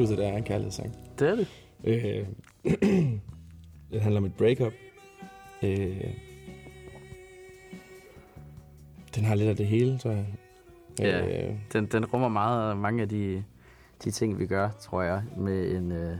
Truth, 0.00 0.16
det 0.16 0.26
er 0.26 0.36
en 0.36 0.44
kærlighedssang. 0.44 0.96
Det 1.18 1.28
er 1.28 1.34
det. 1.36 1.48
Øh, 1.84 2.26
det 3.92 4.00
handler 4.00 4.20
om 4.20 4.24
et 4.24 4.34
breakup. 4.34 4.72
Øh, 5.62 6.14
den 9.14 9.24
har 9.24 9.34
lidt 9.34 9.48
af 9.48 9.56
det 9.56 9.66
hele, 9.66 9.98
tror 9.98 10.10
jeg. 10.10 10.26
Ja. 10.98 11.48
Øh, 11.48 11.54
Den, 11.72 11.86
den 11.86 12.04
rummer 12.04 12.28
meget 12.28 12.76
mange 12.76 13.02
af 13.02 13.08
de, 13.08 13.44
de 14.04 14.10
ting, 14.10 14.38
vi 14.38 14.46
gør, 14.46 14.70
tror 14.80 15.02
jeg. 15.02 15.22
Med 15.36 15.76
en, 15.76 15.92
øh, 15.92 16.16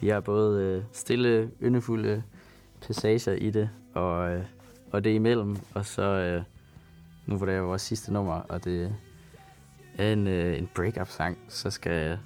vi 0.00 0.08
har 0.08 0.20
både 0.20 0.62
øh, 0.62 0.82
stille, 0.92 1.50
yndefulde 1.62 2.22
passager 2.86 3.32
i 3.32 3.50
det, 3.50 3.70
og, 3.94 4.30
øh, 4.30 4.44
og 4.90 5.04
det 5.04 5.14
imellem. 5.14 5.56
Og 5.74 5.86
så, 5.86 6.02
øh, 6.02 6.42
nu 7.26 7.36
hvor 7.36 7.46
det 7.46 7.54
er 7.54 7.60
vores 7.60 7.82
sidste 7.82 8.12
nummer, 8.12 8.34
og 8.34 8.64
det 8.64 8.92
er 9.98 10.12
en, 10.12 10.26
øh, 10.26 10.58
en 10.58 10.68
break-up-sang, 10.74 11.38
så 11.48 11.70
skal, 11.70 12.18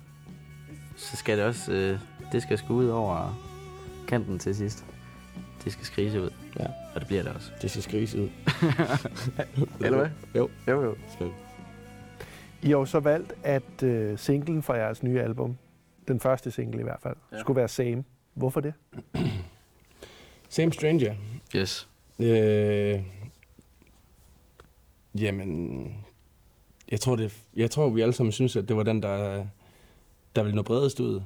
så 1.03 1.17
skal 1.17 1.39
det 1.39 1.45
også, 1.45 1.73
øh, 1.73 1.99
det 2.33 2.43
skal 2.43 2.59
sgu 2.59 2.75
ud 2.75 2.89
over 2.89 3.43
kanten 4.09 4.39
til 4.39 4.55
sidst. 4.57 4.85
Det 5.65 5.73
skal 5.73 5.87
skriges 5.87 6.15
ud, 6.15 6.31
ja, 6.59 6.67
og 6.95 7.01
det 7.01 7.07
bliver 7.07 7.23
det 7.23 7.33
også. 7.33 7.51
det 7.63 7.71
skal 7.71 7.83
skriges 7.83 8.15
ud. 8.15 8.29
Eller 9.85 9.99
hvad? 9.99 10.09
Jo, 10.35 10.51
Jo, 10.69 10.83
jo. 10.83 10.95
skal. 11.15 11.31
I 12.63 12.67
har 12.69 12.77
jo 12.79 12.85
så 12.85 13.01
valgt, 13.01 13.33
at 13.43 13.83
øh, 13.83 14.19
singlen 14.19 14.63
fra 14.63 14.75
jeres 14.75 15.03
nye 15.03 15.21
album, 15.21 15.57
den 16.09 16.21
første 16.21 16.51
single 16.51 16.81
i 16.81 16.83
hvert 16.83 17.01
fald, 17.03 17.17
ja. 17.33 17.41
skulle 17.41 17.57
være 17.57 17.69
Same. 17.69 18.05
Hvorfor 18.35 18.61
det? 18.61 18.75
Same 20.49 20.73
Stranger. 20.73 21.15
Yes. 21.57 21.89
Øh, 22.19 23.01
jamen, 25.15 25.97
jeg 26.91 27.01
tror, 27.01 27.17
det, 27.17 27.37
jeg 27.57 27.71
tror, 27.71 27.91
vi 27.91 28.01
alle 28.01 28.13
sammen 28.15 28.33
synes, 28.33 28.57
at 28.57 28.69
det 28.69 28.77
var 28.77 28.83
den, 28.83 29.03
der, 29.03 29.47
der 30.37 30.43
ville 30.43 30.57
nå 30.57 30.63
bredest 30.63 31.01
ud 31.01 31.23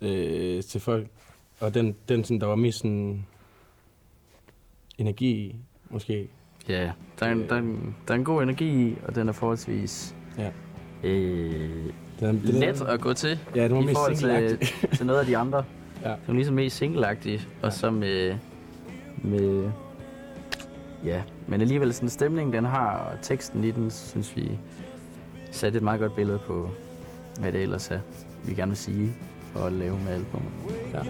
øh, 0.00 0.62
til 0.62 0.80
folk. 0.80 1.06
Og 1.60 1.74
den, 1.74 1.96
den 2.08 2.24
sådan, 2.24 2.40
der 2.40 2.46
var 2.46 2.54
mest 2.54 2.78
sådan, 2.78 3.26
energi 4.98 5.30
i, 5.30 5.56
måske. 5.90 6.28
Ja, 6.68 6.92
der 7.20 7.26
er, 7.26 7.32
en, 7.32 7.48
der, 7.48 7.54
er 7.54 7.58
en, 7.58 7.96
der 8.08 8.14
er 8.14 8.18
en 8.18 8.24
god 8.24 8.42
energi 8.42 8.88
i, 8.88 8.96
og 9.04 9.14
den 9.14 9.28
er 9.28 9.32
forholdsvis 9.32 10.14
Ja. 10.38 10.50
øh, 11.04 11.92
Den, 12.20 12.42
den, 12.42 12.54
let 12.54 12.80
at 12.80 13.00
gå 13.00 13.12
til 13.12 13.38
Ja, 13.54 13.64
den 13.64 13.74
var 13.74 13.82
i 13.82 13.84
mest 13.84 13.96
forhold 13.96 14.16
til, 14.16 14.58
til 14.96 15.06
noget 15.06 15.20
af 15.20 15.26
de 15.26 15.36
andre. 15.36 15.64
Ja. 16.02 16.08
Den 16.08 16.18
er 16.28 16.32
ligesom 16.32 16.54
mest 16.54 16.76
singleagtig, 16.76 17.40
og 17.62 17.72
så 17.72 17.90
med, 17.90 18.36
med 19.18 19.70
ja, 21.04 21.22
men 21.46 21.60
alligevel 21.60 21.94
sådan 21.94 22.08
stemningen, 22.08 22.52
den 22.52 22.64
har, 22.64 22.96
og 22.98 23.18
teksten 23.22 23.64
i 23.64 23.70
den, 23.70 23.90
synes 23.90 24.36
vi, 24.36 24.58
satte 25.50 25.76
et 25.76 25.82
meget 25.82 26.00
godt 26.00 26.14
billede 26.16 26.38
på, 26.38 26.70
hvad 27.38 27.52
det 27.52 27.62
ellers 27.62 27.90
er, 27.90 28.00
vi 28.44 28.54
gerne 28.54 28.70
vil 28.70 28.76
sige 28.76 29.12
at 29.56 29.72
lave 29.72 29.98
med 29.98 30.12
albumet. 30.12 30.52
Ja. 30.92 31.02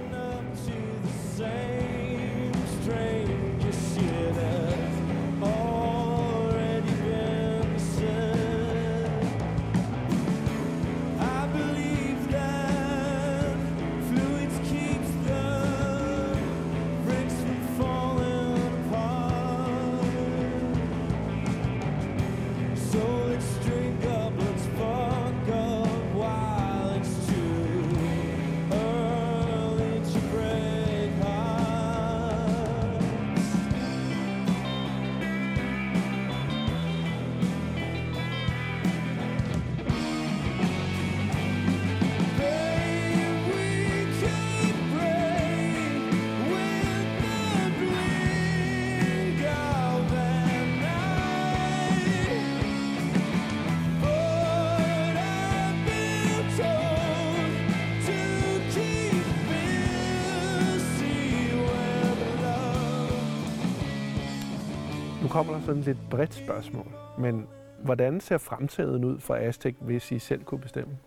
Kommer 65.29 65.53
der 65.53 65.61
sådan 65.61 65.83
lidt 65.83 65.99
bredt 66.11 66.35
spørgsmål. 66.35 66.87
Men 67.19 67.47
hvordan 67.83 68.21
ser 68.21 68.39
fremtiden 68.39 69.05
ud 69.05 69.21
for 69.21 69.35
Aztec, 69.35 69.75
hvis 69.81 70.13
I 70.13 70.19
selv 70.19 70.45
kunne 70.45 70.61
bestemme? 70.61 70.99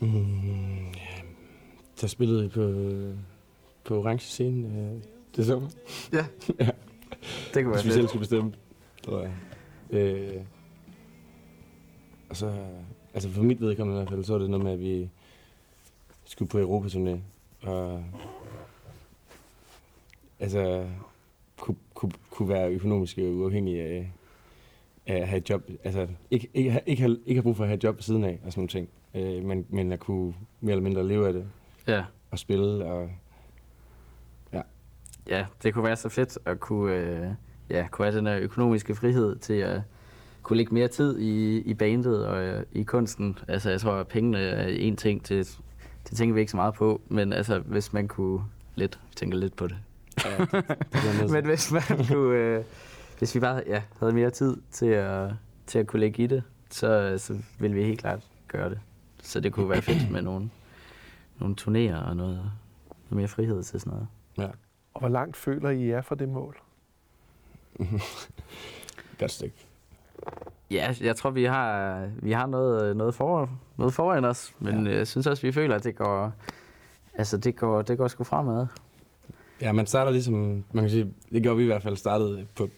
Mm, 0.00 0.88
ja. 0.88 1.22
Så 1.94 2.08
spillede 2.08 2.48
på, 2.48 2.60
på 3.84 4.00
orange 4.00 4.20
scene 4.20 4.78
øh, 4.78 5.02
det 5.36 5.46
sommer. 5.46 5.68
Det 7.54 7.64
kunne 7.64 7.74
Hvis 7.74 7.84
være 7.84 7.84
vi 7.84 7.90
selv 7.90 8.08
skulle 8.08 8.20
bestemme, 8.20 8.52
tror 9.02 9.20
jeg. 9.20 9.32
Øh, 9.90 10.42
og 12.30 12.36
så, 12.36 12.54
altså 13.14 13.30
for 13.30 13.42
mit 13.42 13.60
vedkommende 13.60 14.00
i 14.00 14.04
hvert 14.04 14.10
fald, 14.10 14.24
så 14.24 14.32
var 14.32 14.38
det 14.38 14.50
noget 14.50 14.64
med, 14.64 14.72
at 14.72 14.80
vi 14.80 15.10
skulle 16.24 16.48
på 16.48 16.58
Europaturné. 16.58 17.18
Og 17.68 18.04
altså, 20.40 20.86
kunne, 21.98 22.12
kunne, 22.30 22.48
være 22.48 22.70
økonomisk 22.70 23.18
uafhængig 23.18 23.80
af, 23.80 24.12
af 25.06 25.16
at 25.16 25.28
have 25.28 25.38
et 25.38 25.50
job. 25.50 25.70
Altså, 25.84 26.06
ikke, 26.30 26.48
ikke, 26.54 26.80
ikke, 26.86 27.02
have, 27.02 27.18
ikke 27.26 27.38
have 27.38 27.42
brug 27.42 27.56
for 27.56 27.64
at 27.64 27.68
have 27.68 27.76
et 27.76 27.84
job 27.84 27.96
ved 27.96 28.02
siden 28.02 28.24
af 28.24 28.40
og 28.44 28.52
sådan 28.52 28.60
nogle 28.60 28.68
ting. 28.68 28.88
Øh, 29.14 29.44
men, 29.44 29.66
men 29.68 29.92
at 29.92 30.00
kunne 30.00 30.34
mere 30.60 30.72
eller 30.72 30.82
mindre 30.82 31.06
leve 31.06 31.26
af 31.26 31.32
det 31.32 31.46
Ja. 31.86 32.04
og 32.30 32.38
spille. 32.38 32.84
Og, 32.84 33.10
ja, 35.28 35.46
det 35.62 35.74
kunne 35.74 35.84
være 35.84 35.96
så 35.96 36.08
fedt 36.08 36.38
at 36.44 36.60
kunne, 36.60 36.94
øh, 36.94 37.30
ja, 37.70 37.86
kunne 37.90 38.06
have 38.06 38.16
den 38.18 38.26
her 38.26 38.38
økonomiske 38.38 38.94
frihed 38.94 39.36
til 39.36 39.54
at 39.54 39.80
kunne 40.42 40.56
lægge 40.56 40.74
mere 40.74 40.88
tid 40.88 41.18
i, 41.18 41.58
i 41.58 41.74
bandet 41.74 42.26
og 42.26 42.42
øh, 42.44 42.64
i 42.72 42.82
kunsten. 42.82 43.38
Altså, 43.48 43.70
jeg 43.70 43.80
tror, 43.80 43.92
at 43.92 44.08
pengene 44.08 44.38
er 44.38 44.68
en 44.68 44.96
ting, 44.96 45.28
det, 45.28 45.58
det 46.08 46.16
tænker 46.16 46.34
vi 46.34 46.40
ikke 46.40 46.50
så 46.50 46.56
meget 46.56 46.74
på, 46.74 47.00
men 47.08 47.32
altså, 47.32 47.58
hvis 47.58 47.92
man 47.92 48.08
kunne 48.08 48.40
lidt, 48.74 49.00
vi 49.08 49.14
tænker 49.14 49.38
lidt 49.38 49.56
på 49.56 49.66
det. 49.66 49.76
Ja, 50.24 50.38
det, 50.60 51.20
det. 51.20 51.30
Men 51.30 51.44
hvis 51.44 51.72
man 51.72 51.82
kunne, 52.08 52.36
øh, 52.36 52.64
hvis 53.18 53.34
vi 53.34 53.40
bare 53.40 53.62
ja, 53.66 53.82
havde 53.98 54.12
mere 54.12 54.30
tid 54.30 54.56
til 54.70 54.86
at, 54.86 55.30
til 55.66 55.78
at 55.78 55.86
kunne 55.86 56.00
lægge 56.00 56.22
i 56.22 56.26
det, 56.26 56.42
så, 56.70 57.14
så 57.18 57.38
ville 57.58 57.76
vi 57.76 57.82
helt 57.84 58.00
klart 58.00 58.20
gøre 58.48 58.70
det. 58.70 58.80
Så 59.22 59.40
det 59.40 59.52
kunne 59.52 59.70
være 59.70 59.82
fedt 59.82 60.10
med 60.10 60.22
nogle, 60.22 60.50
nogle 61.38 61.56
turnéer 61.60 62.08
og 62.08 62.16
noget, 62.16 62.36
noget 63.10 63.10
mere 63.10 63.28
frihed 63.28 63.62
til 63.62 63.80
sådan 63.80 63.92
noget. 63.92 64.08
Ja. 64.38 64.48
Og 64.94 65.00
hvor 65.00 65.08
langt 65.08 65.36
føler 65.36 65.70
I 65.70 65.90
er 65.90 66.02
fra 66.02 66.14
det 66.14 66.28
mål? 66.28 66.56
Godt 69.18 69.30
stykke. 69.30 69.66
Ja, 70.70 70.94
jeg 71.00 71.16
tror, 71.16 71.30
vi 71.30 71.44
har, 71.44 72.02
vi 72.16 72.32
har 72.32 72.46
noget, 72.46 72.96
noget, 72.96 73.14
for, 73.14 73.50
noget 73.76 73.94
foran 73.94 74.24
os, 74.24 74.54
men 74.58 74.86
ja. 74.86 74.96
jeg 74.96 75.06
synes 75.06 75.26
også, 75.26 75.42
vi 75.42 75.52
føler, 75.52 75.74
at 75.76 75.84
det 75.84 75.96
går, 75.96 76.32
altså, 77.14 77.36
det 77.36 77.56
går, 77.56 77.82
det 77.82 77.98
går 77.98 78.08
sgu 78.08 78.24
fremad. 78.24 78.66
Ja, 79.62 79.72
man 79.72 79.86
starter 79.86 80.10
ligesom, 80.12 80.64
man 80.72 80.84
kan 80.84 80.90
sige, 80.90 81.12
det 81.32 81.42
gjorde 81.42 81.56
vi 81.56 81.62
i 81.62 81.66
hvert 81.66 81.82
fald, 81.82 81.96
startede 81.96 82.46
på 82.54 82.68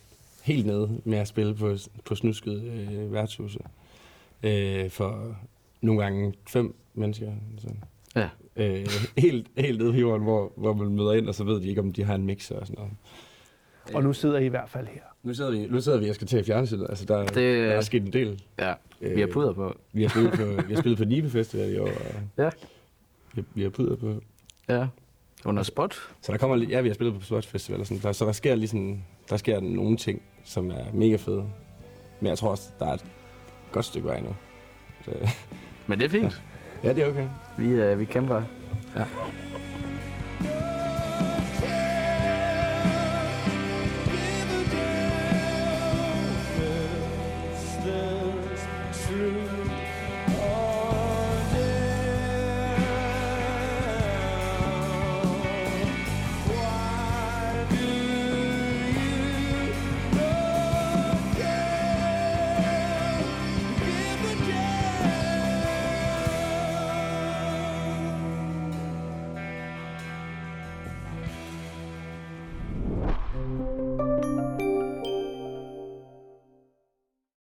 helt 0.42 0.66
nede 0.66 1.00
med 1.04 1.18
at 1.18 1.28
spille 1.28 1.54
på, 1.54 1.76
på 2.04 2.14
snusket 2.14 2.62
øh, 2.62 3.12
værtshuse. 3.12 3.58
Øh, 4.42 4.90
for 4.90 5.37
nogle 5.80 6.02
gange 6.02 6.34
fem 6.49 6.75
mennesker. 6.94 7.32
Så. 7.58 7.68
Ja. 8.16 8.28
Øh, 8.56 8.87
helt, 9.18 9.46
helt 9.56 9.78
nede 9.78 9.92
på 9.92 9.99
jorden, 9.99 10.22
hvor, 10.22 10.52
hvor 10.56 10.72
man 10.75 10.88
møder 10.88 11.12
ind, 11.12 11.28
og 11.28 11.34
så 11.34 11.44
ved 11.44 11.60
de 11.60 11.68
ikke, 11.68 11.80
om 11.80 11.92
de 11.92 12.04
har 12.04 12.14
en 12.14 12.26
mixer 12.26 12.56
og 12.56 12.66
sådan 12.66 12.78
noget. 12.78 12.92
Og 13.94 14.02
nu 14.02 14.12
sidder 14.12 14.38
I 14.38 14.44
i 14.44 14.49
hvert 14.49 14.69
fald 14.71 14.86
her. 14.86 15.00
Nu 15.23 15.34
sidder 15.34 15.50
vi, 15.50 15.66
nu 15.66 15.80
sidder 15.80 15.99
vi 15.99 16.08
og 16.08 16.14
skal 16.14 16.26
til 16.26 16.45
fjernsynet. 16.45 16.86
Altså, 16.88 17.04
der, 17.04 17.19
Det- 17.26 17.34
der 17.34 17.43
er 17.73 17.80
sket 17.80 18.02
en 18.02 18.12
del. 18.12 18.43
Ja, 18.58 18.75
vi 19.00 19.21
har 19.21 19.26
puder 19.32 19.52
på. 19.52 19.75
Vi 19.93 20.02
har 20.02 20.08
spillet 20.08 20.32
på, 20.32 20.45
vi 20.69 20.75
har 20.75 20.80
spillet 20.80 20.99
på 20.99 21.04
Nibe 21.04 21.30
Festival 21.30 21.73
i 21.75 21.78
år. 21.78 21.86
Og 21.86 21.95
Ja. 22.38 22.50
Vi, 23.34 23.45
vi 23.54 23.62
har 23.62 23.71
puder 23.71 23.97
på. 23.97 24.21
Ja. 24.69 24.86
Under 25.45 25.63
spot. 25.63 25.95
Så 26.23 26.33
der 26.33 26.39
kommer, 26.39 26.57
ja, 26.57 26.81
vi 26.81 26.89
har 26.89 26.95
spillet 26.95 27.19
på 27.19 27.25
Sports 27.25 27.47
Festival 27.47 27.81
og 27.81 27.87
sådan, 27.87 28.03
der, 28.03 28.13
så 28.13 28.25
der 28.26 28.33
sker 28.33 28.55
lige 28.55 28.69
sådan, 28.69 29.05
der 29.31 29.37
sker 29.37 29.61
nogle 29.61 29.97
ting, 29.97 30.23
som 30.45 30.71
er 30.71 30.85
mega 30.95 31.17
fede. 31.17 31.45
Men 32.21 32.29
jeg 32.29 32.39
tror 32.39 32.50
også, 32.50 32.69
der 32.79 32.87
er 32.87 32.93
et 32.93 33.05
godt 33.73 33.85
stykke 33.85 34.09
vej 34.09 34.21
nu. 34.21 34.37
Så, 35.05 35.11
Men 35.87 35.99
det 35.99 36.05
er 36.05 36.09
fint. 36.09 36.43
ja, 36.85 36.93
det 36.93 37.05
er 37.05 37.09
okay. 37.09 37.26
Vi, 37.59 37.69
øh, 37.69 37.99
vi 37.99 38.05
kæmper. 38.05 38.43
Ja. 38.97 39.05